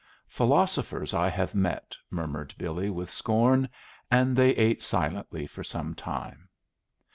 [0.27, 3.69] "Philosophers I have met," murmured Billy, with scorn
[4.09, 6.49] And they ate silently for some time.